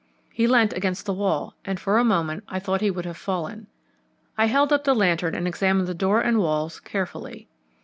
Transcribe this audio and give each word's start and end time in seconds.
He 0.33 0.47
leant 0.47 0.73
against 0.73 1.05
the 1.05 1.13
wall 1.13 1.53
and 1.63 1.79
for 1.79 1.99
a 1.99 2.03
moment 2.03 2.43
I 2.47 2.57
thought 2.57 2.81
he 2.81 2.89
would 2.89 3.05
have 3.05 3.17
fallen. 3.17 3.67
I 4.35 4.45
held 4.47 4.73
up 4.73 4.83
the 4.83 4.95
lantern 4.95 5.35
and 5.35 5.47
examined 5.47 5.87
the 5.87 5.93
door 5.93 6.21
and 6.21 6.39
walls 6.39 6.79
carefully. 6.79 7.47